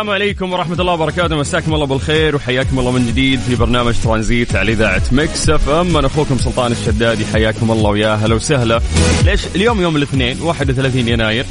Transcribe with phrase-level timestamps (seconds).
[0.00, 1.36] السلام عليكم ورحمة الله وبركاته.
[1.36, 5.96] مساكم الله بالخير وحياكم الله من جديد في برنامج ترانزيت على إذاعة Mix FM.
[5.96, 7.26] أنا أخوكم سلطان الشدادي.
[7.26, 8.80] حياكم الله ويا هلا وسهلا.
[9.24, 11.46] ليش اليوم يوم الاثنين؟ 31 يناير.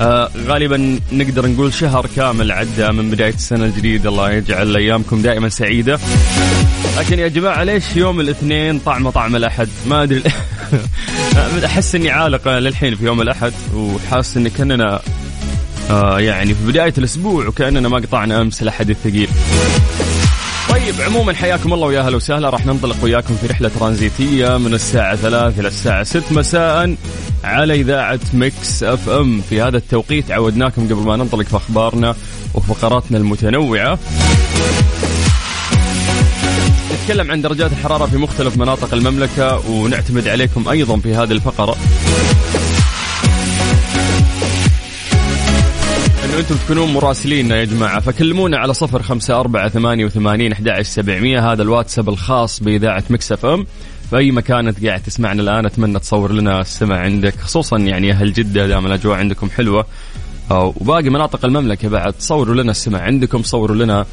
[0.00, 4.08] آه غالبا نقدر نقول شهر كامل عدى من بداية السنة الجديدة.
[4.10, 5.98] الله يجعل أيامكم دائما سعيدة.
[6.98, 10.22] لكن يا جماعة ليش يوم الاثنين طعمه طعم الأحد؟ ما أدري.
[11.64, 15.00] أحس إني عالق للحين في يوم الأحد وحاسس إن كأننا
[15.90, 19.28] آه يعني في بداية الأسبوع وكأننا ما قطعنا أمس الأحد الثقيل
[20.70, 22.50] طيب عموما حياكم الله ويا أهلا وسهلا.
[22.50, 26.96] راح ننطلق وياكم في رحلة ترانزيتية من الساعة 3 إلى الساعة 6 مساء
[27.44, 29.40] على إذاعة Mix FM.
[29.50, 32.14] في هذا التوقيت عودناكم قبل ما ننطلق في أخبارنا
[32.54, 33.98] وفقراتنا المتنوعة.
[37.02, 41.76] نتكلم عن درجات الحرارة في مختلف مناطق المملكة ونعتمد عليكم أيضا في هذه الفقرة.
[46.32, 48.00] انه أنتم تكونون مراسلين يا جماعة.
[48.00, 51.52] فكلمونا على صفر خمسة أربعة ثمانية وثمانين أحد سبعمية.
[51.52, 53.66] هذا الواتساب الخاص بإذاعة Mix FM.
[54.10, 58.32] في أي مكان أنت قاعد تسمعنا الآن أتمنى تصور لنا السمع عندك خصوصا يعني أهل
[58.32, 59.86] جدة دام الأجواء عندكم حلوة.
[60.50, 64.06] وباقي مناطق المملكة بعد صوروا لنا السمع عندكم صوروا لنا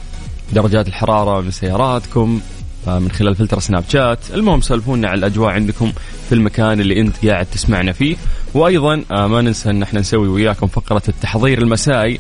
[0.54, 2.42] درجات الحرارة من سياراتكم.
[2.88, 5.92] من خلال فلتر سناب شات المهم سولفونا على الأجواء عندكم
[6.30, 8.16] في المكان اللي أنت قاعد تسمعنا فيه.
[8.54, 12.20] وأيضا آه، ما ننسى أن إحنا نسوي وياكم فقرة التحضير المسائي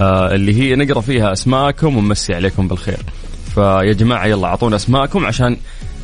[0.00, 2.98] آه، اللي هي نقرأ فيها أسماءكم ونمسي عليكم بالخير.
[3.54, 5.56] فيا جماعة يلا أعطونا أسماءكم عشان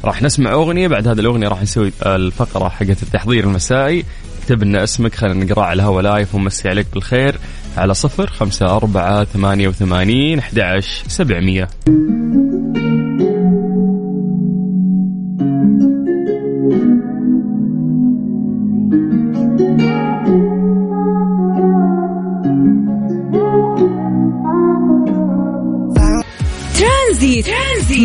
[0.05, 4.05] راح نسمع أغنية بعد هذه الأغنية راح نسوي الفقرة حقت التحضير المسائي.
[4.43, 7.39] اكتب لنا اسمك خلينا نقرأ على الهواء لايف ونمسي عليك بالخير.
[7.77, 11.69] على صفر خمسة أربعة ثمانية وثمانين أحد سبعمية.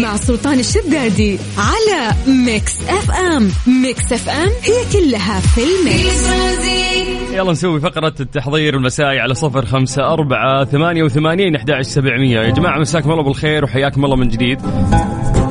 [0.01, 3.51] مع سلطان الشدادي على Mix FM.
[3.83, 6.29] Mix FM هي كلها في ال mix.
[7.33, 12.39] يلا نسوي فقرة التحضير المسائي على صفر خمسة أربعة ثمانية وثمانين أحد سبعمية.
[12.39, 14.61] يا جماعة مساكم الله بالخير وحياكم الله من جديد.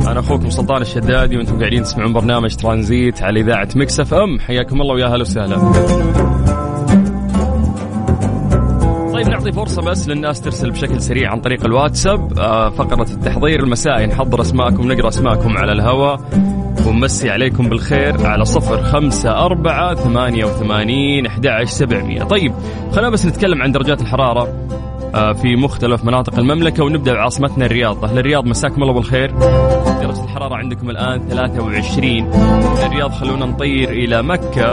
[0.07, 4.41] أنا أخوكم سلطان الشدادي وأنتم قاعدين تسمعون برنامج ترانزيت على إذاعة Mix FM.
[4.41, 6.34] حياكم الله ويا هلا وسهلا.
[9.45, 14.41] نعطي فرصة بس للناس ترسل بشكل سريع عن طريق الواتساب آه، فقرة التحضير المسائي نحضر
[14.41, 16.21] أسماءكم نقرأ أسماءكم على الهواء
[16.87, 22.23] ونمسي عليكم بالخير على صفر خمسة أربعة ثمانية وثمانين أحد سبعمية.
[22.23, 22.53] طيب
[22.93, 24.49] خلينا بس نتكلم عن درجات الحرارة
[25.15, 28.05] آه، في مختلف مناطق المملكة ونبدأ بعاصمتنا الرياض.
[28.05, 29.35] أهل الرياض مساكم الله بالخير.
[30.15, 34.73] درجة الحرارة عندكم الآن 23 من الرياض خلونا نطير إلى مكة.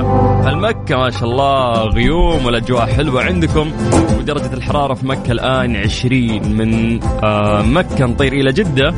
[0.50, 3.72] المكة ما شاء الله غيوم والأجواء حلوة عندكم؟
[4.20, 8.94] ودرجة الحرارة في مكة الآن 20 من آه، مكة نطير إلى جدة.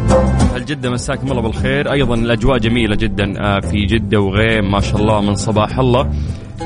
[0.55, 5.01] هل جدة مساكم الله بالخير؟ أيضا الأجواء جميلة جدا آه، في جدة وغيم ما شاء
[5.01, 6.09] الله من صباح الله.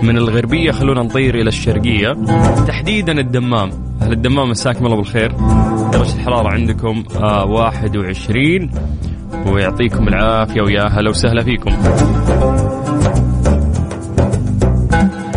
[0.03, 2.13] من الغربية خلونا نطير إلى الشرقية.
[2.67, 3.69] تحديدا الدمام.
[4.01, 5.31] أهل الدمام مساكم الله بالخير؟
[5.93, 8.69] درجة الحرارة عندكم آه 21
[9.47, 11.71] ويعطيكم العافية ويا هلا وسهلا فيكم.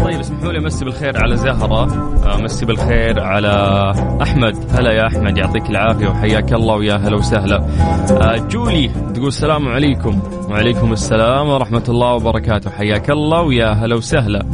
[0.04, 1.88] طيب اسمحوا لي أمسي بالخير على زهرة.
[2.34, 3.52] أمسي بالخير على
[4.22, 4.56] أحمد.
[4.70, 7.56] هلا يا أحمد يعطيك العافية وحياك الله ويا هلا وسهلا.
[8.10, 10.20] آه، جولي تقول السلام عليكم.
[10.50, 12.70] وعليكم السلام ورحمة الله وبركاته.
[12.70, 14.46] حياك الله ويا هلا وسهلا.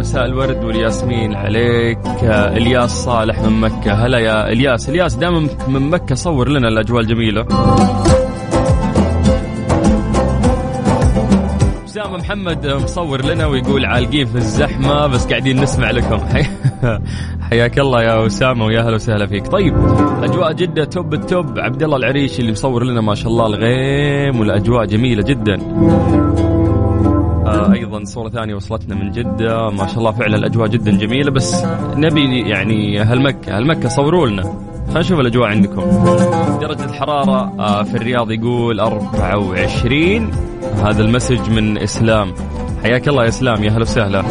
[0.00, 1.98] مساء الورد والياسمين عليك.
[2.24, 3.92] إلياس صالح من مكة.
[3.92, 4.88] هلا يا إلياس.
[4.88, 7.46] إلياس دائما من مكة صور لنا الأجواء الجميلة.
[11.84, 16.18] أسامة محمد مصور لنا ويقول عالقين في الزحمة بس قاعدين نسمع لكم.
[17.50, 19.46] حياك الله يا أسامة ويا هلا وسهلا فيك.
[19.46, 19.74] طيب
[20.22, 21.58] أجواء جدة توب التوب.
[21.58, 25.56] عبد الله العريشي اللي مصور لنا ما شاء الله الغيم والأجواء جميلة جدا.
[27.72, 29.70] أيضا صورة ثانية وصلتنا من جدة.
[29.70, 31.64] ما شاء الله فعلا الأجواء جدا جميلة بس
[31.96, 34.42] نبي يعني أهل مكه أهل مكه صوروا لنا.
[34.86, 35.82] خلينا نشوف الأجواء عندكم.
[36.60, 40.30] درجة الحرارة آه في الرياض يقول 24
[40.84, 42.34] هذا ال message من إسلام.
[42.82, 44.22] حياك الله يا إسلام يا هلا وسهلا.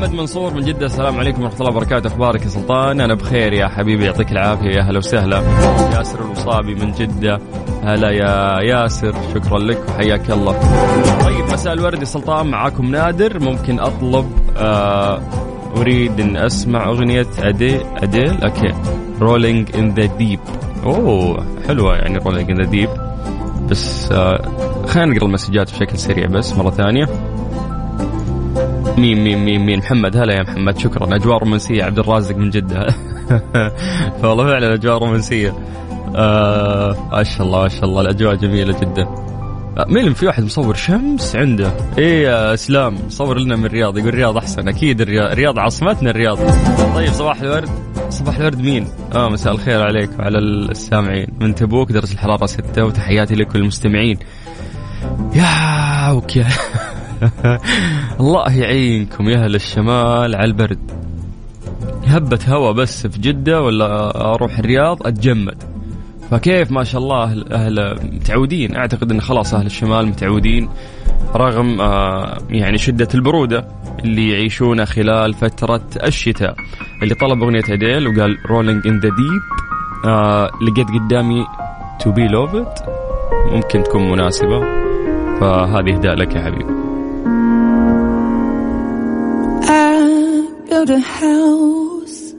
[0.00, 2.06] محمد منصور من جدة السلام عليكم ورحمة الله وبركاته.
[2.06, 4.70] أخبارك يا سلطان؟ أنا بخير يا حبيبي يعطيك العافية.
[4.70, 5.42] يا هلا وسهلا.
[5.96, 7.40] ياسر الوصابي من جدة.
[7.84, 10.52] هلا يا ياسر شكرا لك وحياك الله.
[11.24, 13.40] طيب مساء الورد يا سلطان معاكم نادر.
[13.40, 15.20] ممكن أطلب آه
[15.76, 18.74] أريد أن أسمع أغنية أدي أديل؟ Okay.
[19.20, 20.40] Rolling in the Deep
[20.84, 22.88] أوه حلوة يعني Rolling in the Deep
[23.70, 24.42] بس آه
[24.86, 27.08] خلينا نقرأ المسجات بشكل سريع بس مرة ثانية.
[29.00, 31.16] مين مين مين مين؟ محمد هلا يا محمد شكرا.
[31.16, 32.86] أجواء رومانسية عبد الرازق من جدة.
[34.22, 35.54] والله فعلا أجواء رومانسية.
[36.16, 39.02] آه ما شاء الله ما شاء الله الأجواء جميلة جدا.
[39.02, 41.72] آه مين في واحد مصور شمس عنده.
[41.98, 44.68] إيه يا إسلام صور لنا من الرياض يقول الرياض أحسن.
[44.68, 46.38] أكيد الرياض, عاصمتنا الرياض.
[46.94, 47.68] طيب صباح الورد.
[48.10, 51.26] صباح الورد مين؟ آه مساء الخير عليك وعلى السامعين.
[51.40, 54.18] من تبوك درجة الحرارة ستة وتحياتي لكل المستمعين.
[55.34, 56.46] يا وكيا
[58.20, 60.90] الله يعينكم يا أهل الشمال على البرد.
[62.06, 65.62] هبة هوا بس في جدة ولا أروح الرياض؟ أتجمد.
[66.30, 70.68] فكيف ما شاء الله أهل متعودين؟ أعتقد إن خلاص أهل الشمال متعودين
[71.34, 73.68] رغم آه يعني شدة البرودة
[74.04, 76.54] اللي يعيشونها خلال فترة الشتاء.
[77.02, 79.42] اللي طلب أغنية اديل وقال Rolling in the Deep
[80.68, 81.44] لقيت قدامي
[82.00, 82.66] To Be Loved
[83.52, 84.60] ممكن تكون مناسبة.
[85.40, 86.79] فهذه إهداء لك يا حبيبي.
[90.86, 92.30] Built a house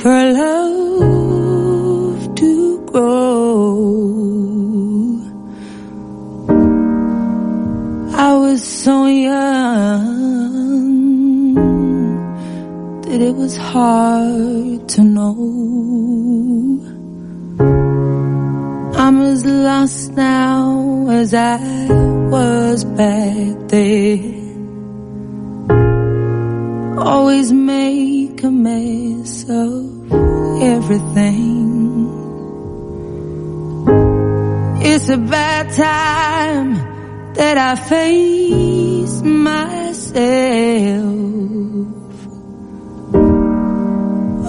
[0.00, 4.08] for love to grow.
[8.16, 10.24] I was so young
[13.02, 15.36] that it was hard to know.
[18.96, 21.58] I'm as lost now as I
[22.32, 24.37] was back then
[27.08, 30.12] always make a mess of
[30.62, 31.48] everything.
[34.82, 36.74] It's a bad time
[37.32, 39.96] that I face myself.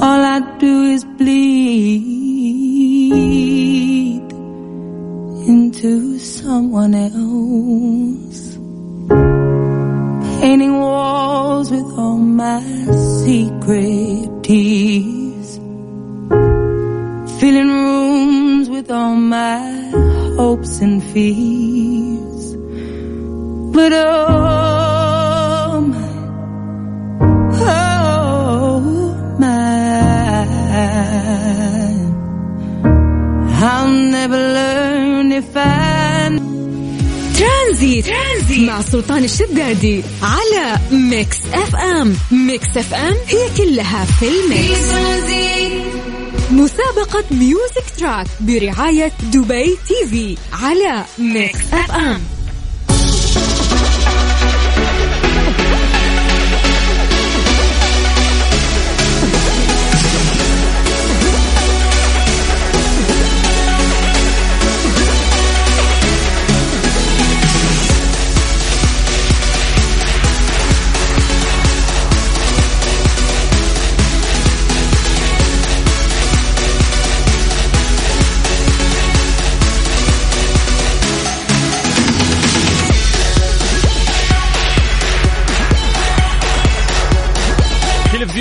[0.04, 2.10] All I do is bleed
[5.52, 8.42] into someone else.
[10.42, 10.79] Painting
[12.40, 12.62] my
[13.26, 15.50] secret tears.
[17.38, 19.60] Filling rooms with all my
[20.38, 22.56] hopes and fears.
[23.76, 26.12] But oh my,
[27.72, 28.80] oh
[29.38, 29.58] my,
[33.68, 35.99] I'll never learn if I
[37.40, 38.06] Transit.
[38.06, 44.80] Transit مع سلطان الشدادي على Mix FM Mix FM هي كلها في ال mix
[46.52, 52.22] مسابقة Music Track برعاية دبي TV على Mix FM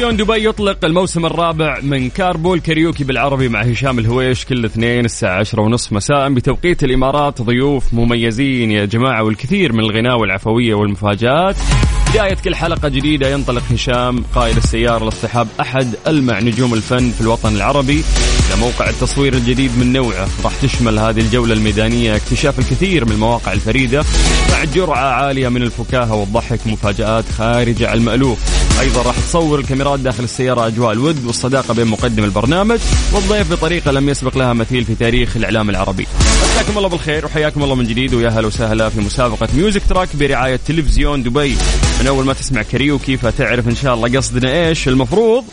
[0.09, 5.39] تلفزيون دبي يطلق الموسم الرابع من Carpool Karaoke بالعربي مع هشام الهويش كل اثنين الساعة
[5.39, 11.57] عشرة ونصف مساء بتوقيت الإمارات ضيوف مميزين يا جماعة والكثير من الغناء والعفوية والمفاجآت.
[12.11, 17.57] بداية كل حلقة جديدة ينطلق هشام قائد السيارة لاصطحاب أحد ألمع نجوم الفن في الوطن
[17.57, 18.05] العربي.
[18.49, 23.53] إلى موقع التصوير الجديد من نوعه راح تشمل هذه الجولة الميدانية اكتشاف الكثير من المواقع
[23.53, 24.05] الفريدة.
[24.53, 28.39] مع جرعة عالية من الفكاهة والضحك مفاجآت خارجة عن المألوف.
[28.81, 32.79] أيضا راح تصور الكاميرات داخل السيارة أجواء الود والصداقة بين مقدم البرنامج
[33.13, 36.07] والضيف بطريقة لم يسبق لها مثيل في تاريخ الإعلام العربي.
[36.55, 40.61] مساكم الله بالخير وحياكم الله من جديد ويا هلا وسهلا في مسابقة Music Track برعاية
[40.67, 41.57] تلفزيون دبي.
[42.01, 45.45] من أول ما تسمع كاريوكي فتعرف إن شاء الله قصدنا إيش المفروض؟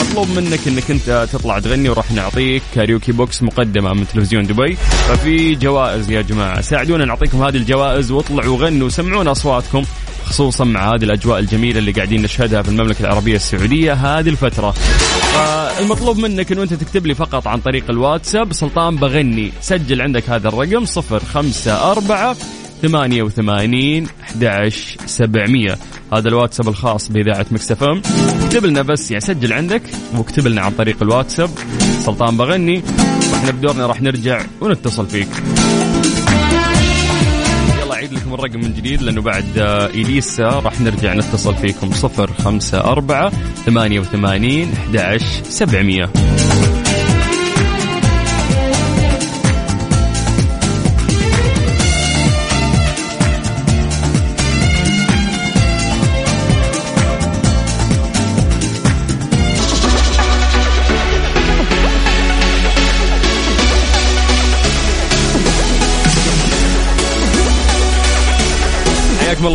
[0.00, 4.76] مطلوب منك إنك أنت تطلع تغني وراح نعطيك karaoke box مقدمة من تلفزيون دبي.
[5.08, 6.60] ففي جوائز يا جماعة.
[6.60, 9.84] ساعدونا نعطيكم هذه الجوائز واطلعوا غنوا وسمعونا أصواتكم.
[10.32, 14.74] خصوصا مع هذه الأجواء الجميلة اللي قاعدين نشهدها في المملكة العربية السعودية هذه الفترة.
[15.80, 19.52] المطلوب منك انه أنت تكتب لي فقط عن طريق الواتساب سلطان بغني.
[19.60, 22.36] سجل عندك هذا الرقم صفر خمسة أربعة
[22.82, 25.78] 88 11 700
[26.12, 28.02] هذا الواتساب الخاص بإذاعة مكس إم.
[28.44, 29.82] اكتب لنا بس يعني سجل عندك
[30.14, 31.50] واكتب لنا عن طريق الواتساب.
[32.04, 32.82] سلطان بغني
[33.32, 35.28] وإحنا بدورنا راح نرجع ونتصل فيك.
[38.32, 43.30] لكم الرقم من جديد لأنه بعد آه، إليسا راح نرجع نتصل فيكم 054
[43.66, 46.61] 88 11 700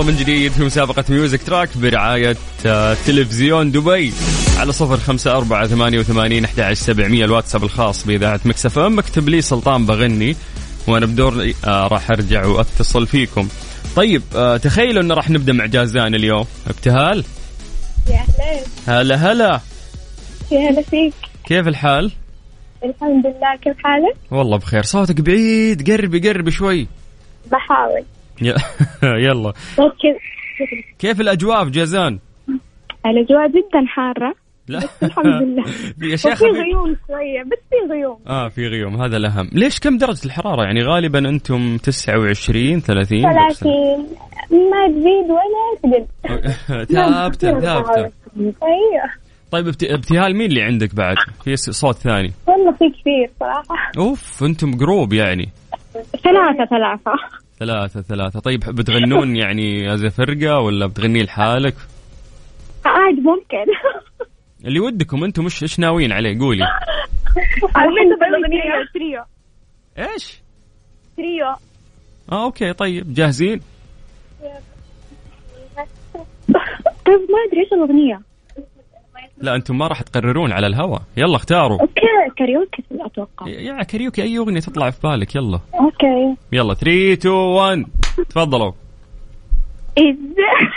[0.08, 2.36] من جديد في مسابقة Music Track برعاية
[2.66, 4.14] آه، تلفزيون دبي
[4.58, 9.00] على صفر خمسة أربعة ثمانية وثمانين أحد سبعمية الواتساب الخاص بإذاعة Mix FM.
[9.00, 10.36] اكتب لي سلطان بغني
[10.88, 13.48] وأنا بدوري آه راح أرجع وأتصل فيكم.
[13.96, 16.46] طيب آه تخيلوا أنه راح نبدأ مع جازان اليوم.
[16.68, 17.24] أبتهال؟
[18.10, 18.26] يا
[18.88, 19.62] هلا هلا.
[20.52, 21.14] يا هلا فيك؟
[21.46, 22.12] كيف الحال؟
[22.84, 24.84] الحمد لله كيف حالك؟ والله بخير.
[24.84, 26.88] صوتك بعيد قربي قربي شوي.
[27.52, 28.04] بحاول.
[29.04, 29.54] يلا.
[29.80, 30.14] أوكي.
[31.00, 32.20] كيف الأجواء في جازان؟
[33.06, 34.34] الأجواء جدا حارة.
[34.68, 34.80] لا.
[35.04, 35.64] الحمد لله.
[36.12, 38.20] يا شيخ وفي غيوم شوية بس في غيوم.
[38.28, 39.02] آه في غيوم.
[39.02, 39.50] هذا الأهم.
[39.54, 43.72] ليش كم درجة الحرارة؟ يعني غالبا أنتم 29 30 30
[44.52, 46.06] ما تزيد ولا تقل.
[46.96, 48.00] ثابته ثابته
[48.64, 49.10] أيوه.
[49.52, 52.32] طيب ابت- ابتهال مين اللي عندك بعد؟ في صوت ثاني.
[52.48, 53.92] والله في كثير صراحة.
[53.98, 55.50] أوف أنتم group يعني.
[56.24, 57.12] ثلاثة ثلاثة.
[57.60, 58.40] ثلاثة ثلاثة.
[58.40, 61.76] طيب بتغنون يعني as فرقة ولا بتغني لحالك؟
[62.86, 63.66] عاد ممكن.
[64.66, 66.64] اللي ودكم أنتم مش إيش ناويين عليه؟ قولي.
[67.64, 69.24] الحين trio trio.
[69.98, 70.42] إيش؟
[71.18, 71.46] تريو.
[72.32, 73.62] آه okay طيب جاهزين؟
[77.06, 78.22] طيب ما أدري إيش الأغنية.
[79.42, 80.98] لا أنتم ما راح تقررون على الهوا.
[81.18, 81.82] يلا اختاروا.
[81.82, 82.02] Okay
[82.38, 83.48] karaoke أتوقع.
[83.48, 85.60] يا كاريوكي أي أغنية تطلع في بالك؟ يلا.
[85.80, 86.36] Okay.
[86.52, 87.86] يلا 3 2 1
[88.30, 88.72] تفضلوا.
[89.98, 90.68] إزاي؟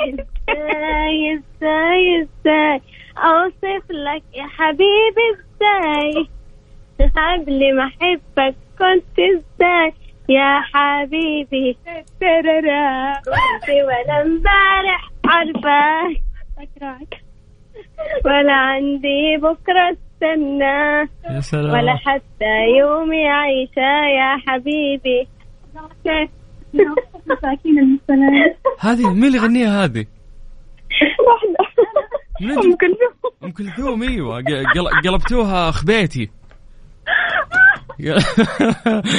[0.00, 2.80] إزاي إزاي إزاي؟
[3.16, 6.28] أوصف لك يا حبيبي إزاي؟
[7.00, 9.92] قبل ما أحبك كنت إزاي؟
[10.28, 11.76] يا حبيبي
[12.20, 13.12] تررا.
[13.12, 16.22] كنت ولا امبارح عارفاك.
[16.56, 17.21] فاكراك.
[18.24, 21.70] ولا عندي بكرة استنى يا سلام.
[21.74, 25.28] ولا حتى يومي عايشة يا حبيبي.
[28.80, 30.06] هذه مين اللي يغنيها هذه؟
[31.28, 31.64] واحدة.
[32.62, 33.32] أجل- كلثوم.
[33.44, 34.42] أم كلثوم إيوه.
[35.04, 36.30] قلبتوها خبيتي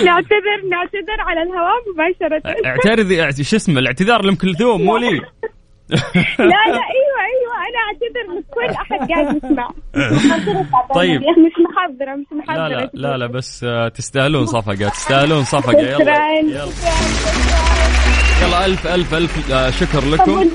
[0.06, 2.66] نعتذر نعتذر على الهواء مباشرة.
[2.66, 5.10] اعترضي اعت- شو اسمه الاعتذار لأم كلثوم مو لي.
[5.10, 7.43] لا لا إيوه إيوه.
[7.74, 9.70] أنا أعتذر من كل أحد قاعد يسمع.
[10.96, 11.22] طيب.
[11.22, 12.68] مش محضرة مش لا محضرة.
[12.68, 15.80] لا لا لا بس آه، تستاهلون صفقة تستاهلون صفقة.
[15.80, 16.40] يلا.
[16.40, 16.72] يلا.
[18.44, 20.50] يلا ألف ألف ألف آه، شكر لكم.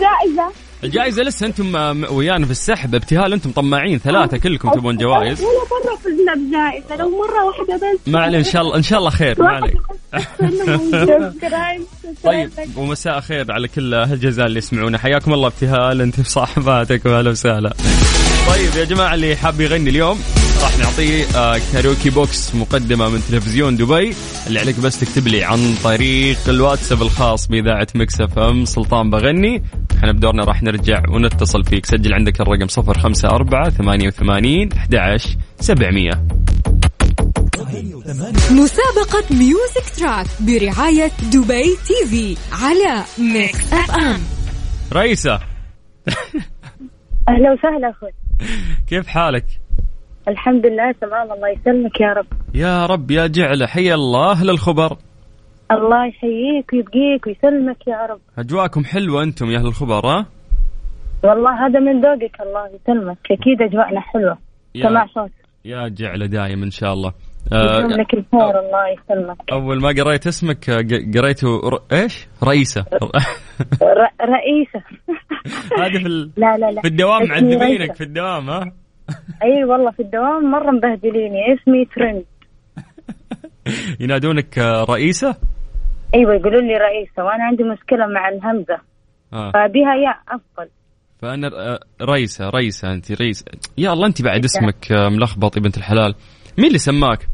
[0.84, 5.40] الجائزة لسه أنتم ويانا في السحب ابتهال أنتم طماعين ثلاثة كلكم تبون جوائز.
[5.40, 7.98] ولا مرة فزنا بجائزة لو مرة واحدة بس.
[8.06, 9.76] ما عليه إن شاء الله إن شاء الله خير ما عليك.
[12.24, 14.98] طيب ومساء خير على كل أهل جازان اللي يسمعونا.
[14.98, 17.74] حياكم الله ابتهال أنت وصاحباتك واهلا وسهلا.
[18.48, 20.20] طيب يا جماعة اللي حاب يغني اليوم
[20.62, 24.14] راح نعطيه آه، karaoke box مقدمة من تلفزيون دبي.
[24.46, 29.62] اللي عليك بس تكتب لي عن طريق الواتساب الخاص بإذاعة Mix FM سلطان بغني.
[29.98, 31.86] إحنا بدورنا راح نرجع ونتصل فيك.
[31.86, 36.10] سجل عندك الرقم 054 88 11 700
[38.50, 44.20] مسابقة Music Track برعاية دبي TV على Mix FM
[44.92, 45.40] رئيسة.
[47.28, 48.10] أهلا وسهلا أخوي.
[48.86, 49.44] كيف حالك؟
[50.28, 52.26] الحمد لله تمام الله يسلمك يا رب.
[52.54, 54.96] يا رب يا جعلة حي الله أهل الخبر
[55.72, 58.20] الله يحييك ويبقيك ويسلمك يا رب.
[58.38, 60.26] أجواءكم حلوة أنتم يا أهل الخبر ها؟
[61.24, 63.18] والله هذا من ذوقك الله يسلمك.
[63.30, 64.38] أكيد أجواءنا حلوة.
[64.82, 65.30] سماع صوت
[65.64, 67.12] يا جعله دايم إن شاء الله.
[67.52, 69.36] آه لك الخير الله يسلمك.
[69.52, 70.76] أول ما قريت اسمك آه،
[71.16, 71.78] قريته ر...
[71.92, 72.80] إيش؟ رئيسة.
[73.82, 74.82] ر- رئيسة.
[75.82, 76.30] هذه في ال...
[76.36, 76.80] لا لا لا.
[76.82, 77.94] في الدوام معذبينك.
[77.94, 78.72] في الدوام ها؟
[79.42, 81.38] أي والله في الدوام مرة مبهدليني.
[81.54, 82.24] اسمي ترند.
[84.00, 85.36] ينادونك آه، رئيسة؟
[86.14, 88.78] أيوه يقولوا لي رئيسة وأنا عندي مشكلة مع الهمزة.
[89.32, 89.50] آه.
[89.50, 90.68] فبها يا أفضل.
[91.22, 93.44] فأنا آه، رئيسة رئيسة أنت رئيسه
[93.78, 96.14] يا الله أنت بعد اسمك آه، ملخبط يا بنت الحلال.
[96.58, 97.28] مين اللي سماك؟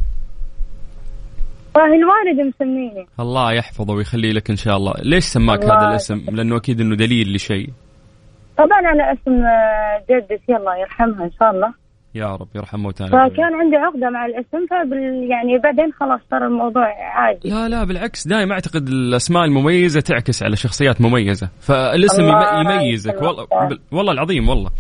[1.77, 3.07] الوالد مسميني.
[3.21, 4.93] الله يحفظه ويخليه لك إن شاء الله.
[5.03, 7.69] ليش سماك هذا الاسم؟ لأنه أكيد إنه دليل لشيء.
[8.59, 11.84] طبعا على اسم آه، جدتي الله يرحمها إن شاء الله.
[12.15, 16.87] يا رب يرحم موتانا فكان عندي عقدة مع الاسم فبال يعني بعدين خلاص صار الموضوع
[17.15, 17.51] عادي.
[17.51, 21.49] لا لا بالعكس دائما أعتقد الأسماء المميزة تعكس على شخصيات مميزة.
[21.61, 22.23] فالاسم
[22.61, 23.23] يميزك.
[23.23, 23.47] والله
[23.93, 24.71] والله العظيم والله.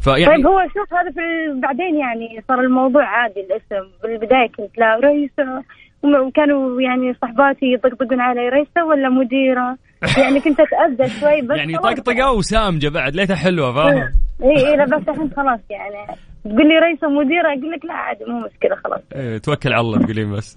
[0.00, 3.88] فيعني طيب هو شوف هذا في بعدين يعني صار الموضوع عادي الاسم.
[4.02, 5.62] بالبداية كنت لا رئيسة
[6.02, 9.76] وكانوا يعني صحباتي يطقطقون علي رئيسة ولا مديرة؟
[10.18, 14.12] يعني كنت أتأذى شوي بس يعني طقطقة وسامجة بعد ليتها حلوة فاهم؟
[14.42, 16.16] اي اي لا بس الحين خلاص يعني.
[16.44, 19.00] تقول لي رئيسه مديره أقول لك لا عادي مو مشكلة خلاص.
[19.14, 20.56] إيه، توكل على الله تقولين بس.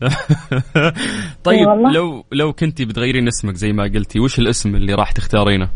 [1.46, 1.94] طيب إي والله.
[1.94, 5.70] لو لو كنتي بتغيرين اسمك زي ما قلتي وش الاسم اللي راح تختارينه؟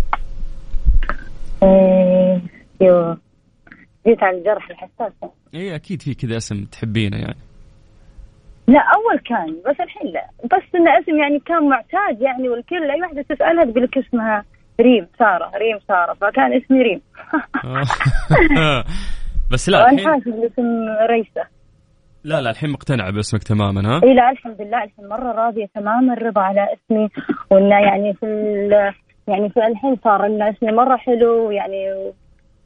[1.64, 2.42] إيه،
[2.82, 3.16] يو
[4.08, 5.14] جيت على الجرح الحساس.
[5.56, 7.38] اي أكيد في كذا اسم تحبينه يعني.
[8.68, 10.28] لا أول كان بس الحين لا.
[10.44, 14.44] بس إن اسم يعني كان معتاد يعني والكل أي واحدة تسألها تقول لك اسمها
[14.82, 17.02] ريم سارة ريم سارة فكان اسمي ريم.
[19.52, 21.48] بس لا الحين اسم ريسه
[22.24, 26.14] لا لا الحين مقتنعه باسمك تماما ها؟ اي لا الحمد لله الحين مرة راضية تماما
[26.14, 27.10] الرضا على اسمي
[27.52, 28.94] وإنه يعني في ال-
[29.28, 32.12] يعني في الحين صار ان اسمي مرة حلو يعني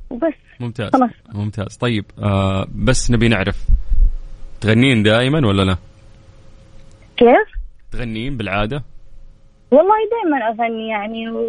[0.09, 1.09] وبس ممتاز خلاص.
[1.33, 3.57] ممتاز طيب آه بس نبي نعرف
[4.61, 5.77] تغنين دائما ولا لا؟
[7.17, 8.83] كيف؟ تغنين بالعادة؟
[9.71, 11.43] والله دائما أغني يعني و...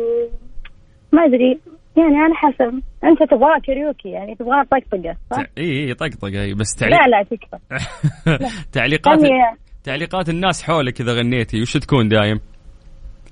[1.13, 1.59] ما أدري
[1.97, 2.83] يعني على حسب.
[3.05, 7.23] أنت تبغى كاريوكي يعني تبغى طقطقة صح؟ إي إي طقطقة إي بس تعليق لا لا
[7.23, 7.59] تكفى.
[8.73, 9.19] تعليقات
[9.85, 12.41] تعليقات الناس حولك إذا غنيتي وش تكون دايم؟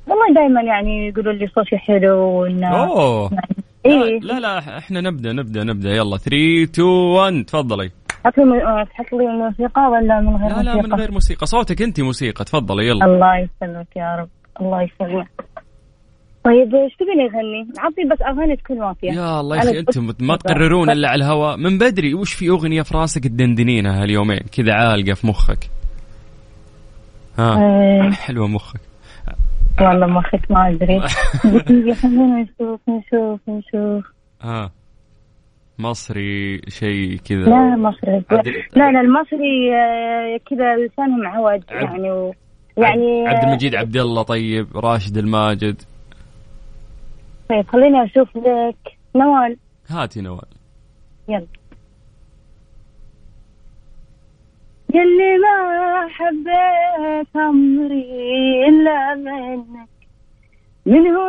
[0.06, 3.30] والله دائما يعني يقولوا لي صوتي حلو وانه أوه.
[3.86, 4.18] إي.
[4.18, 5.90] لا لا إحنا نبدأ نبدأ نبدأ.
[5.90, 7.90] يلا 3 2 1 تفضلي.
[8.08, 11.46] تحط لي تحط لي موسيقى ولا من غير لا لا موسيقى؟ من غير موسيقى.
[11.46, 13.04] صوتك أنت موسيقى تفضلي يلا.
[13.04, 14.28] الله يسلمك يا رب.
[14.60, 15.28] الله يسلمك.
[16.44, 20.36] طيب إيش تبيني اغني؟ عطي بس أغاني تكون وافيه يا الله يا أخي أنتم ما
[20.36, 21.56] تقررون إلا على الهواء.
[21.56, 25.70] من بدري وش في أغنية في راسك تدندنينها هاليومين؟ كذا عالقة في مخك.
[27.38, 28.80] ها آه، حلوة مخك.
[29.80, 31.00] والله مخك ما أدري.
[31.94, 34.12] خلينا نشوف نشوف نشوف.
[34.42, 34.70] ها
[35.78, 37.38] مصري شيء كذا.
[37.38, 38.24] لا مصري.
[38.76, 42.32] لا لا المصري آه، كذا لسانهم عوج يعني و
[42.76, 45.82] يعني عبد المجيد عبد الله طيب راشد الماجد.
[47.52, 48.98] طيب خليني أشوف لك.
[49.16, 49.56] نوال.
[49.88, 50.48] هاتي نوال.
[51.28, 51.46] يلا.
[54.94, 59.88] يلي ما حبيت عمري إلا منك.
[60.86, 61.21] من هو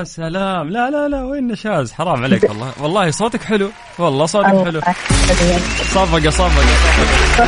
[0.00, 0.70] يا سلام.
[0.70, 2.72] لا لا لا وين نشاز؟ حرام عليك والله.
[2.80, 3.70] والله صوتك حلو.
[3.98, 4.80] والله صوتك حلو.
[5.82, 6.62] صفقة صفقة
[7.36, 7.46] صفقة.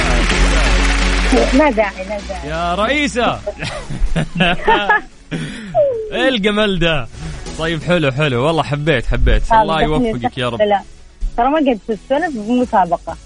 [1.58, 3.38] لا داعي لا داعي يا رئيسة.
[6.12, 7.06] إيه الجمال ده
[7.58, 8.46] طيب حلو حلو.
[8.46, 9.52] والله حبيت حبيت.
[9.52, 10.62] الله يوفقك يا رب.
[10.62, 10.80] لا
[11.36, 13.16] ترى ما قد تسولف بمسابقة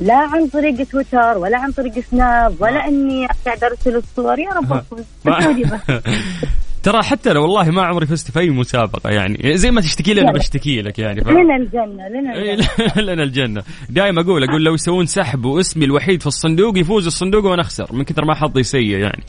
[0.00, 4.38] لا عن طريق تويتر ولا عن طريق سناب ولا إني قاعد أرسل الصور.
[4.38, 5.04] يا رب أفوز.
[6.82, 9.56] ترى حتى لو والله ما عمري فزت في أي مسابقة يعني.
[9.56, 10.32] زي ما تشتكي لي أنا.
[10.32, 13.02] بشتكي لك يعني فاهم؟ لنا الجنة لنا إيه، الجنة.
[13.12, 13.62] لنا الجنة.
[13.90, 17.86] دائما أقول أقول لو يسوون سحب واسمي الوحيد في الصندوق يفوز الصندوق وأنا أخسر.
[17.92, 19.22] من كثر ما حظي سيء يعني.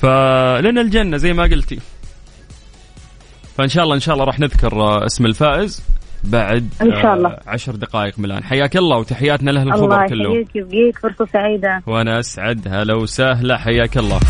[0.00, 1.78] فلنا الجنة زي ما قلتي.
[3.58, 5.82] فإن شاء الله إن شاء الله راح نذكر آه، اسم الفائز
[6.24, 7.28] بعد إن شاء الله.
[7.28, 10.32] آه، عشر دقائق من الان حياك الله وتحياتنا لأهل الخبر الله كلهم.
[10.32, 11.82] يحييك ويبقيك فرصة سعيدة.
[11.86, 12.68] وأنا أسعد.
[12.68, 13.58] هلا وسهلا.
[13.58, 14.20] حياك الله.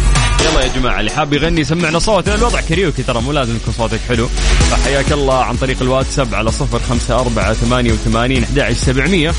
[0.46, 2.34] يلا يا جماعة اللي حاب يغني سمعنا صوته.
[2.34, 4.26] الوضع كاريوكي ترى مو لازم يكون صوتك حلو.
[4.70, 9.30] فحياك الله عن طريق الواتساب على صفر خمسة أربعة ثمانية وثمانين أحد سبعمية.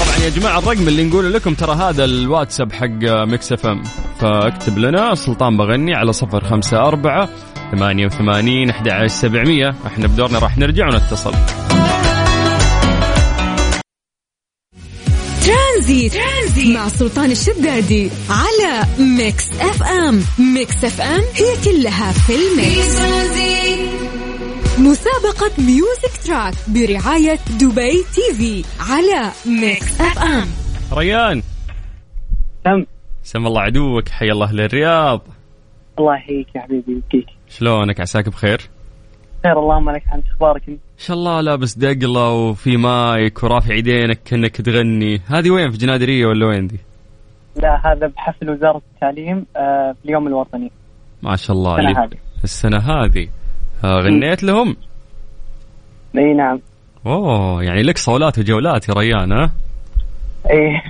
[0.00, 3.82] طبعا يا جماعة الرقم اللي نقوله لكم ترى هذا الواتساب حق Mix FM.
[4.20, 7.28] فاكتب لنا سلطان بغني على صفر خمسة أربعة
[7.72, 9.74] ثمانية وثمانين أحد سبعمية.
[9.86, 11.32] إحنا بدورنا راح نرجع ونتصل.
[15.84, 16.76] Transit, Transit.
[16.76, 20.22] مع سلطان الشدادي على Mix FM.
[20.54, 23.00] Mix FM هي كلها في ال mix.
[24.78, 30.48] مسابقة Music Track برعاية دبي TV على Mix FM.
[30.92, 31.42] ريان.
[32.64, 32.86] تم
[33.22, 35.20] سم الله عدوك حي الله للرياض.
[35.98, 38.60] الله يحييك يا حبيبي يبقيك شلونك؟ عساك بخير؟
[39.42, 44.22] خير اللهم لك حمد أخبارك أنت؟ ان شاء الله لابس دقله وفي مايك ورافع يدينك
[44.24, 45.20] كأنك تغني.
[45.26, 46.78] هذه وين؟ في جنادريه ولا وين دي؟
[47.56, 50.70] لا هذا بحفل وزارة التعليم آه، في اليوم الوطني.
[51.22, 51.78] ما شاء الله.
[51.78, 52.16] السنة هذه.
[52.44, 53.28] السنة هذه.
[53.84, 54.76] آه، غنيت لهم؟
[56.18, 56.60] إي نعم.
[57.06, 59.50] أوه يعني لك صولات وجولات يا ريان ها؟
[60.50, 60.80] إي.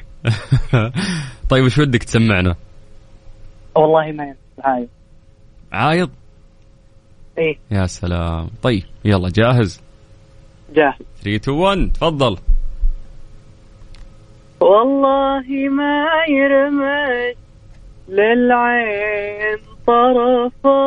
[1.50, 2.54] طيب وش ودك تسمعنا؟
[3.74, 4.88] والله ما عايز
[5.72, 6.10] عايض؟
[7.38, 7.58] إي.
[7.70, 8.48] يا سلام.
[8.62, 9.83] طيب يلا جاهز؟
[10.72, 12.36] جاهز 3 2 1 تفضل.
[14.60, 17.36] والله ما يرمش
[18.08, 20.78] للعين طرفا.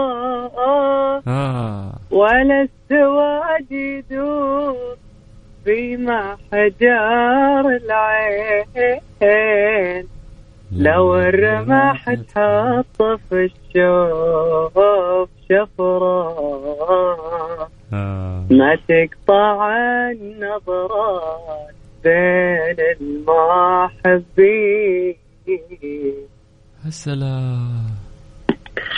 [1.28, 1.94] آه.
[2.12, 4.96] ولا السواد يدور
[5.66, 8.98] في محجار العين.
[10.72, 16.28] لو الرمح تحط في الشوف شفرة
[17.94, 18.46] آه.
[18.52, 19.70] ما تقطع
[20.12, 22.78] النظرات بين
[24.18, 25.16] المحبين.
[26.86, 27.86] السلام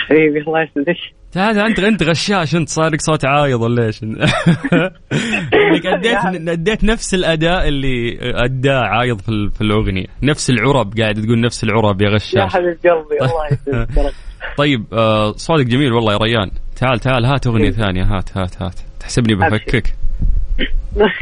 [0.10, 0.98] حبيبي الله يسعدك.
[1.32, 7.14] تعال انت انت غشاش انت صار لك صوت عايض ولا إيش؟ انك أديت أديت نفس
[7.14, 12.14] الأداء اللي أداه عايض في, في الأغنية، نفس العرب قاعد تقول نفس العرب يا يا
[12.16, 12.54] غشاش.
[12.54, 14.14] حبيب قلبي الله يسعدك.
[14.58, 18.76] طيب آه صوتك جميل والله يا ريان، تعال تعال هات أغنية ثانية هات هات هات.
[19.00, 19.84] تحسبني بفكك.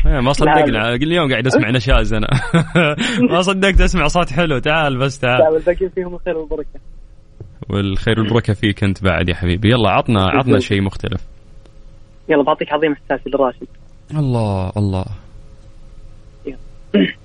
[0.05, 0.93] إيه، ما صدقنا.
[0.93, 2.27] اليوم قاعد أسمع نشاز أنا.
[3.31, 4.59] ما صدقت أسمع صوت حلو.
[4.59, 5.39] تعال بس تعال.
[5.39, 6.79] لا الباقيين فيهم الخير والبركة.
[7.69, 9.69] والخير والبركة فيك أنت بعد يا حبيبي.
[9.69, 11.21] يلا عطنا عطنا شيء مختلف.
[12.29, 13.67] يلا بعطيك عظيم احساسي لراشد
[14.17, 15.05] الله الله.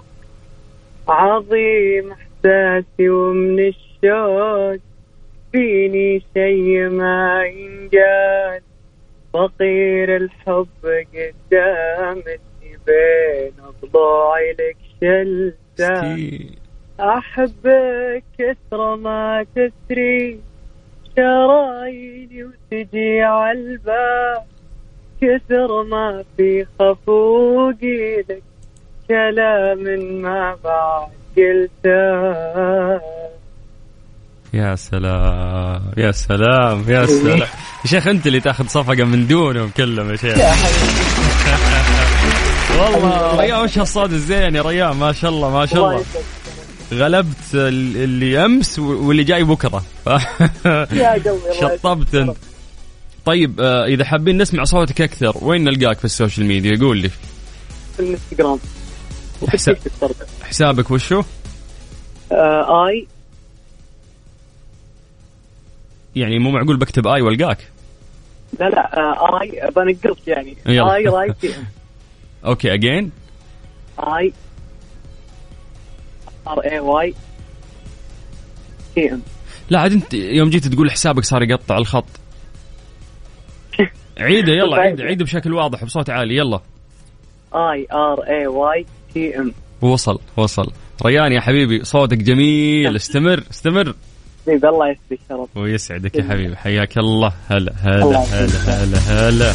[1.09, 4.92] عظيم إحساسي ومن الشوق.
[5.53, 8.61] فيني شي ما ينقال
[9.33, 12.41] فقير الحب قدامك
[12.87, 16.17] بين ضلوعي لك شلتان.
[16.17, 16.59] ستي.
[17.01, 20.41] أحبك كثر ما تسري.
[21.17, 24.43] شراييني وتجي عالباب
[25.23, 28.43] كثر ما في خفوقي لك.
[29.09, 29.83] كلام
[30.23, 33.01] ما بعد قلته
[34.55, 37.39] يا سلام يا سلام يا سلام.
[37.39, 37.47] يا
[37.87, 40.37] شيخ أنت اللي تأخذ صفقة من دونهم كلهم يا شيخ.
[42.79, 46.05] والله ريان وش هالصوت الزين يا ريان ما شاء الله ما شاء الله.
[46.93, 49.85] غلبت ال- اللي أمس واللي جاي بكرة.
[51.61, 52.37] شطبت أنت.
[53.25, 57.09] طيب آه، إذا حابين نسمع صوتك أكثر وين نلقاك في السوشيال ميديا؟ قول لي.
[57.97, 58.59] في الانستغرام.
[59.43, 59.77] وفي.
[60.43, 61.23] حسابك وشو؟
[62.33, 63.07] آه I
[66.17, 67.59] يعني مو معقول بكتب I والقاك.
[68.61, 70.57] لا لا آه آي بنقلك يعني.
[70.67, 70.95] يلا.
[70.95, 71.67] آي رايت تي ام
[72.45, 73.11] أوكي اجين
[74.01, 74.33] آي.
[76.49, 77.15] ار اي واي.
[78.95, 79.23] تي ام
[79.71, 82.05] لا عاد أنت يوم جيت تقول حسابك صار يقطع الخط.
[84.19, 86.61] عيده يلا عيده عيده بشكل واضح بصوت عالي يلا.
[87.55, 89.53] آي آر اي واي تي إم.
[89.81, 90.73] وصل وصل.
[91.07, 92.97] ريان يا حبيبي صوتك جميل.
[92.97, 93.95] استمر استمر.
[94.47, 95.49] حبيبي الله يسعدك يا رب.
[95.57, 96.57] ويسعدك يا حبيبي.
[96.57, 97.33] حياك الله.
[97.51, 98.49] هلا هلا هلا.
[98.67, 99.53] هلا هلا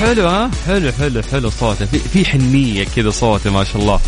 [0.00, 1.86] حلو ها؟ حلو حلو حلو صوته.
[1.86, 4.00] في, في حنية كذا صوته ما شاء الله.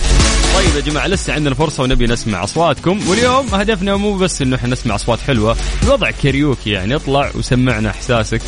[0.54, 3.08] طيب يا جماعة لسه عندنا فرصة ونبي نسمع أصواتكم.
[3.08, 5.56] واليوم هدفنا مو بس إنه إحنا نسمع أصوات حلوة.
[5.86, 6.94] بوضع كاريوكي يعني.
[6.94, 8.42] اطلع وسمعنا إحساسك.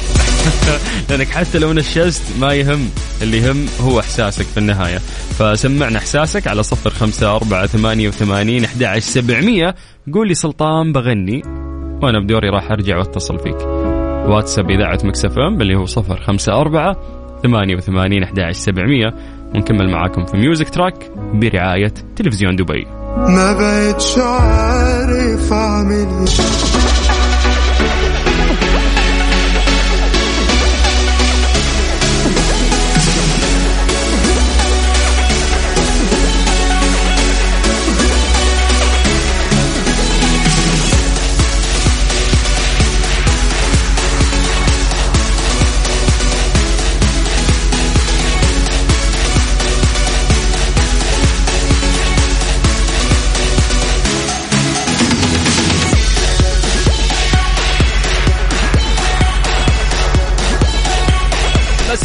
[1.11, 2.91] لانك حتى لو نشزت ما يهم
[3.23, 4.99] اللي يهم هو إحساسك في النهاية.
[5.39, 9.75] فسمعنا إحساسك على صفر خمسة أربعة ثمانية وثمانين أحد عشر سبعمية.
[10.15, 11.43] قول لي سلطان بغني
[12.03, 13.57] وأنا بدوري راح أرجع وأتصل فيك.
[14.27, 16.97] واتساب إذاعة Mix FM اللي هو صفر خمسة أربعة
[17.43, 19.15] ثمانية وثمانين أحد عشر سبعمية.
[19.55, 22.87] ونكمل معاكم في Music Track برعاية تلفزيون دبي.
[23.17, 26.29] ما بقتش عارف أعمل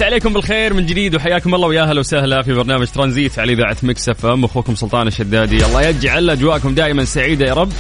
[0.02, 3.78] مسي عليكم بالخير من جديد وحياكم الله ويا أهلا وسهلا في برنامج ترانزيت على إذاعة
[3.84, 4.46] Mix FM.
[4.46, 5.66] أخوكم سلطان الشدادي.
[5.66, 7.72] الله يجعل اجواءكم دائما سعيدة يا رب.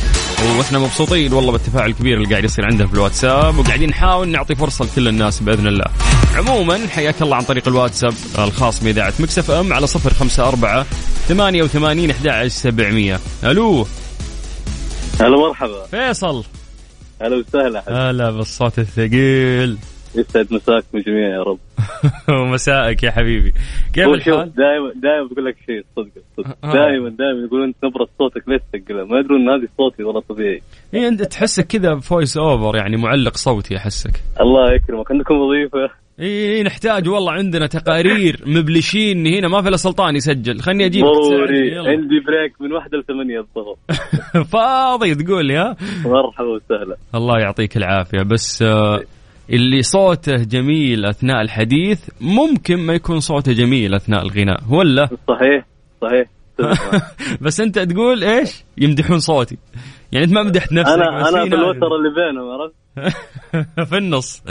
[0.58, 3.58] وإحنا مبسوطين والله بالتفاعل الكبير اللي قاعد يصير عندنا في الواتساب.
[3.58, 5.86] وقاعدين نحاول نعطي فرصة لكل الناس بإذن الله.
[6.36, 10.86] عموما حياك الله عن طريق الواتساب الخاص بإذاعة Mix FM على صفر خمسة أربعة
[11.28, 13.20] ثمانية وثمانين أحد سبعمية.
[13.44, 13.88] ألو.
[15.22, 16.44] هلا مرحبا فيصل.
[17.22, 18.10] هلا وسهلا.
[18.10, 19.78] هلا بالصوت الثقيل.
[20.16, 21.60] يسعد مساكم جميعا يا رب.
[22.42, 23.54] ومسائك يا حبيبي.
[23.94, 26.58] كيف الحال؟ دائما دائما بقول لك شيء صدق صدق.
[26.64, 26.74] آه.
[26.74, 30.62] دائما دائما يقولون أنت نبرة صوتك ليش تسجلها ما يدرون إن هذه صوتي والله طبيعي.
[30.94, 34.12] إيه أنت تحسك كذا voice over يعني معلق صوتي أحسك.
[34.42, 35.12] الله يكرمك.
[35.12, 40.60] عندكم وظيفة؟ اي نحتاج والله عندنا تقارير مبلشين هنا ما في إلا سلطان يسجل.
[40.60, 41.78] خلني أجيب ضروري.
[41.78, 43.76] عندي break من واحدة لثمانية الظهر.
[44.54, 46.96] فاضي تقول لي ها؟ مرحبا وسهلا.
[47.16, 48.22] الله يعطيك العافية.
[48.24, 49.00] بس آه،
[49.52, 55.66] اللي صوته جميل أثناء الحديث ممكن ما يكون صوته جميل أثناء الغناء ولا؟ صحيح
[56.02, 56.28] صحيح.
[57.42, 59.58] بس أنت تقول إيش؟ يمدحون صوتي.
[60.12, 62.76] يعني أنت ما مدحت نفسك أنا أنا في الوتر اللي بينهم عرفت؟
[63.90, 64.44] في النص.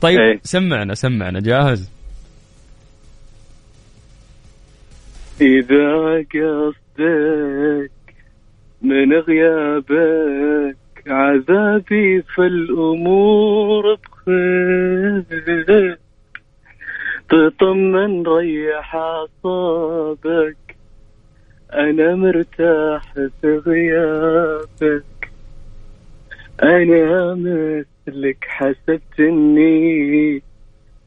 [0.00, 0.40] طيب إيه.
[0.42, 1.90] سمعنا سمعنا جاهز؟
[5.40, 7.90] إذا قصدك
[8.82, 10.76] من غيابك
[11.10, 13.98] عذابي في الأمور.
[14.26, 15.98] بخير
[17.28, 20.56] تطمن ريح أعصابك.
[21.72, 25.30] أنا مرتاح في غيابك.
[26.62, 30.42] أنا مثلك حسبت إني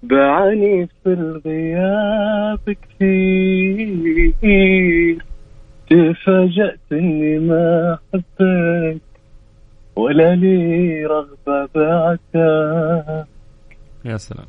[0.04, 2.60] بعاني في الغياب
[3.00, 4.34] كثير.
[5.90, 9.13] تفاجأت إني ما احبك
[9.96, 13.28] ولا لي رغبة بعدك.
[14.06, 14.46] يا سلام.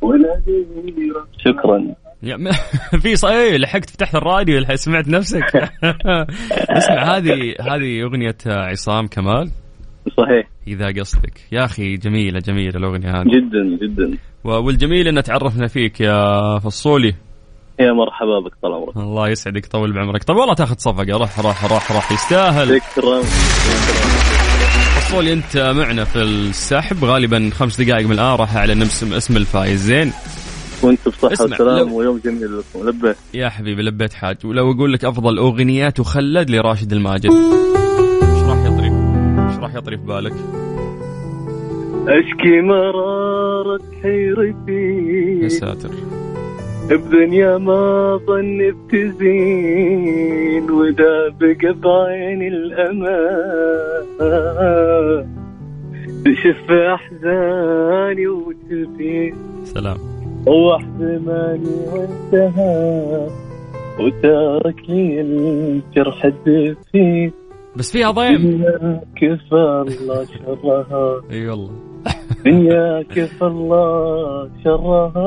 [0.00, 1.26] ولا لي رغبة.
[1.38, 1.94] شكرا.
[2.22, 2.50] يا م-
[3.02, 5.42] في صحيح لحقت فتحت الراديو سمعت نفسك.
[6.78, 9.50] اسمع هذه هذه أغنية عصام كمال.
[10.16, 10.48] صحيح.
[10.68, 11.40] إذا قصدك.
[11.52, 13.24] يا أخي جميلة جميلة الأغنية هذه.
[13.24, 14.18] جدا جدا.
[14.44, 17.14] والجميل إن تعرفنا فيك يا فصولي.
[17.80, 18.96] يا مرحبا بك طال عمرك.
[18.96, 20.24] الله يسعدك طول بعمرك.
[20.24, 21.18] طيب والله تاخذ صفقة.
[21.18, 22.80] راح راح راح راح يستاهل.
[22.80, 23.22] شكرا.
[25.00, 27.04] فصولي أنت معنا في السحب.
[27.04, 30.12] غالبا خمس دقائق من الآن راح أعلن اسم اسم الفايز زين.
[30.82, 32.88] وأنت بصحة وسلام ويوم جميل لكم.
[32.88, 33.16] لبيت.
[33.34, 34.36] يا حبيبي لبيت حاج.
[34.44, 37.30] ولو أقول لك أفضل اغنيه تخلد لراشد الماجد.
[37.30, 38.88] إيش راح يطري؟
[39.48, 40.32] إيش راح يطري في بالك؟
[42.08, 45.40] أشكي مرارة حيرتي.
[45.42, 45.90] يا ساتر.
[46.90, 54.06] بدنيا ما ظن بتزين ودا بقى بعين الأمان.
[56.24, 59.96] تشف أحزاني وتبين سلام.
[60.46, 63.28] وحدة ماني وانتهى.
[64.00, 67.32] وتارك لي الجرح الدفين
[67.76, 68.64] بس فيها ضيم.
[69.16, 71.22] كفى الله شرها.
[71.30, 71.70] إي والله.
[72.44, 75.22] دنيا كفى الله شرها.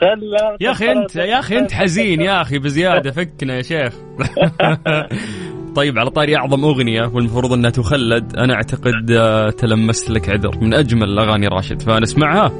[0.00, 3.94] خلى يا أخي أنت يا أخي أنت حزين يا أخي بزيادة فكنا يا شيخ.
[5.76, 10.58] طيب على طاري أعظم أغنية والمفروض أنها تخلد أنا أعتقد آه، تلمست لك عذر.
[10.60, 12.52] من أجمل اغاني راشد فنسمعها.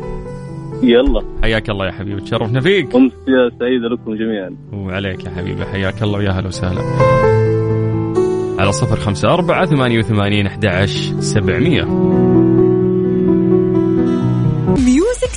[0.82, 1.22] يلا.
[1.42, 2.94] حياك الله يا حبيبي تشرفنا فيك.
[2.94, 4.56] أمسية سعيدة لكم جميعا.
[4.72, 6.80] وعليك يا حبيبي حياك الله ويا هلا وسهلا.
[8.58, 11.82] على صفر خمسة أربعة ثمانية وثمانين أحد عشر سبعمية.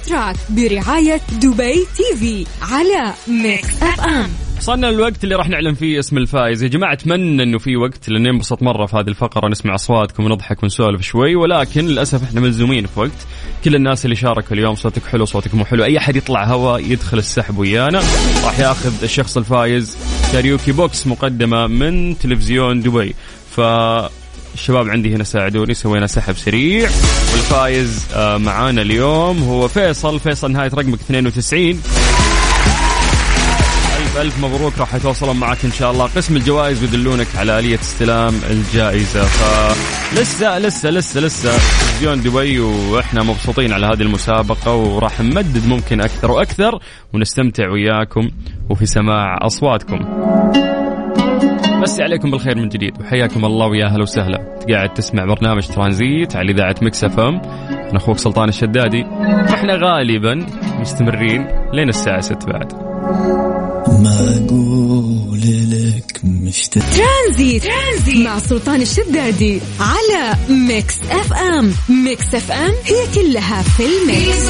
[0.10, 6.64] Track برعاية دبي TV على Mix FM وصلنا الوقت اللي راح نعلن فيه اسم الفائز.
[6.64, 10.64] يا جماعة أتمنى أنه في وقت لأن ننبسط مرة في هذه الفقرة نسمع أصواتكم ونضحك
[10.64, 13.28] ونسولف شوي ولكن للأسف إحنا ملزومين في وقت.
[13.64, 17.18] كل الناس اللي شاركوا اليوم صوتك حلو صوتك مو حلو أي أحد يطلع هوا يدخل
[17.18, 18.02] السحب ويانا.
[18.46, 19.98] راح ياخذ الشخص الفايز
[20.32, 23.16] karaoke box مقدمة من تلفزيون دبي.
[23.52, 23.62] ف
[24.60, 26.90] الشباب عندي هنا ساعدوني سوينا سحب سريع.
[27.34, 30.20] والفايز آه، معانا اليوم هو فيصل.
[30.20, 31.82] فيصل نهاية رقمك 92
[33.98, 36.06] ألف ألف مبروك راح يتواصلون معك إن شاء الله.
[36.06, 39.24] قسم الجوائز بيدلونك على آلية استلام الجائزة.
[39.24, 46.32] فلسه لسه لسه لسه تلفزيون دبي وإحنا مبسوطين على هذه المسابقة وراح نمدد ممكن أكثر
[46.32, 46.80] وأكثر
[47.14, 48.30] ونستمتع وياكم
[48.70, 50.00] وفي سماع أصواتكم.
[51.80, 53.02] مسي عليكم بالخير من جديد.
[53.02, 54.60] وحياكم الله ويا أهلا وسهلا.
[54.70, 57.42] قاعد تسمع برنامج ترانزيت على إذاعة Mix FM.
[57.70, 59.04] أنا أخوك سلطان الشدادي.
[59.50, 60.46] وإحنا غالبا
[60.80, 62.74] مستمرين لين الساعة 6 بعد.
[64.04, 66.84] ما أقول لك مشتاق.
[66.84, 67.64] Transit.
[67.64, 71.74] Transit مع سلطان الشدادي على Mix FM.
[72.06, 74.50] Mix FM هي كلها في ال mix.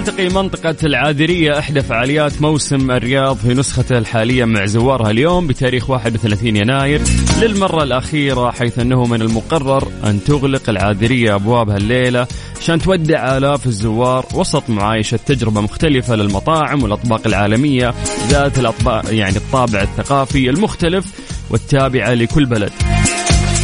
[0.00, 6.56] تلتقي منطقة العاذرية إحدى فعاليات موسم الرياض في نسخته الحالية مع زوارها اليوم بتاريخ 31
[6.56, 7.00] يناير.
[7.40, 12.26] للمرة الأخيرة حيث أنه من المقرر أن تغلق العادرية أبوابها الليلة
[12.60, 17.94] عشان تودع آلاف الزوار وسط معايشة تجربة مختلفة للمطاعم والأطباق العالمية
[18.28, 21.04] ذات الأطباق يعني الطابع الثقافي المختلف
[21.50, 22.72] والتابعة لكل بلد.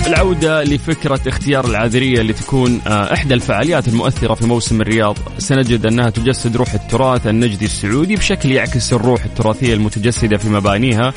[0.07, 5.19] العودة لفكرة اختيار العاذرية اللي تكون آه، إحدى الفعاليات المؤثرة في موسم الرياض.
[5.39, 11.13] سنجد أنها تجسد روح التراث النجدي السعودي بشكل يعكس الروح التراثية المتجسدة في مبانيها.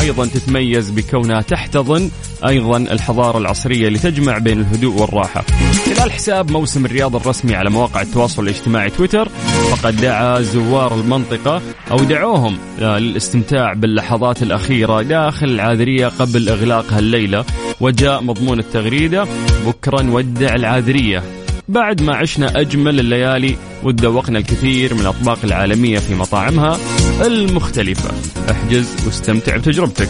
[0.00, 2.10] أيضا تتميز بكونها تحتضن
[2.46, 5.44] أيضا الحضارة العصرية اللي تجمع بين الهدوء والراحة.
[5.86, 9.28] خلال حساب موسم الرياض الرسمي على مواقع التواصل الاجتماعي تويتر
[9.70, 17.44] فقد دعا زوار المنطقة أو دعوهم آه، للاستمتاع باللحظات الأخيرة داخل العاذرية قبل إغلاقها الليلة
[17.80, 19.26] وجاء مضمون التغريدة.
[19.66, 21.22] بكرا نودع العاذرية
[21.68, 26.78] بعد ما عشنا أجمل الليالي وتذوقنا الكثير من الأطباق العالمية في مطاعمها
[27.26, 28.10] المختلفة.
[28.50, 30.08] احجز واستمتع بتجربتك.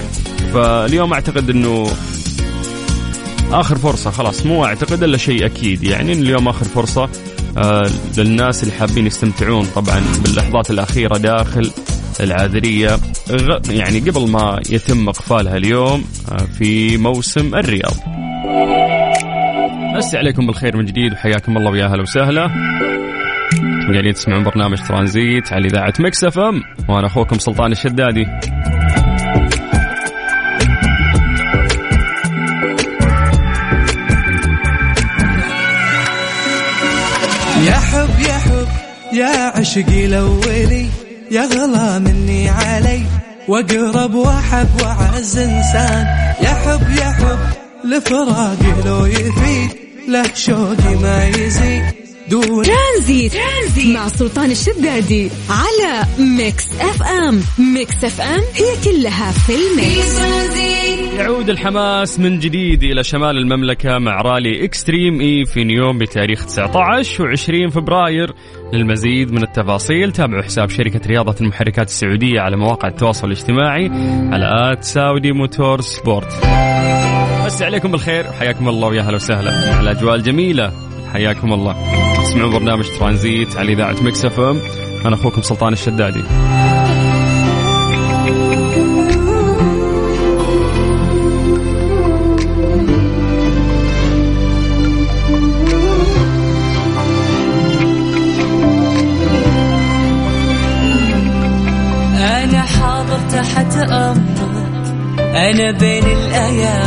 [0.53, 1.91] فاليوم أعتقد أنه
[3.53, 4.11] آخر فرصة.
[4.11, 5.85] خلاص مو أعتقد إلا شيء أكيد.
[5.85, 7.09] يعني اليوم آخر فرصة
[7.59, 11.71] آه للناس اللي حابين يستمتعون طبعا باللحظات الأخيرة داخل
[12.21, 12.99] العاذرية
[13.71, 17.95] يعني قبل ما يتم إقفالها اليوم آه في موسم الرياض.
[19.97, 22.47] مسي عليكم بالخير من جديد وحياكم الله ويا أهلا وسهلا.
[23.93, 28.27] قاعدين تسمعون برنامج ترانزيت على إذاعة Mix FM وأنا أخوكم سلطان الشدادي.
[37.67, 38.69] يا حب يا حب
[39.13, 40.87] يا عشقي الاولي
[41.31, 43.03] يا غلا مني علي
[43.49, 46.07] واقرب واحب وأعز إنسان.
[46.41, 47.39] يا حب يا حب
[47.85, 49.71] لفراقي لو يفيد
[50.09, 52.08] له شوقي ما يزيد.
[52.31, 53.33] دون Transit.
[53.33, 57.41] Transit مع سلطان الشدادي على Mix FM.
[57.75, 60.19] Mix FM هي كلها في ال mix.
[61.19, 67.37] يعود الحماس من جديد إلى شمال المملكة مع رالي Extreme E في نيوم بتاريخ 19
[67.37, 68.35] و20 فبراير.
[68.73, 73.91] للمزيد من التفاصيل تابعوا حساب شركة رياضة المحركات السعودية على مواقع التواصل الاجتماعي
[74.33, 76.33] على at Saudi Motorsport.
[77.47, 79.77] بس عليكم بالخير وحياكم الله ويا أهلا وسهلا.
[79.77, 80.73] على الاجواء الجميلة
[81.13, 81.77] حياكم الله.
[82.29, 84.61] تسمعون برنامج ترانزيت على إذاعة Mix FM.
[85.07, 86.23] أنا أخوكم سلطان الشدادي.
[102.19, 104.95] أنا حاضر تحت أمرك.
[105.19, 106.79] أنا بين الأيام.